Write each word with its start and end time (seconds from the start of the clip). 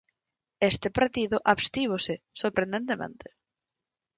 Este 0.71 0.87
partido 0.99 1.37
abstívose, 1.53 2.13
sorprendentemente. 2.41 3.27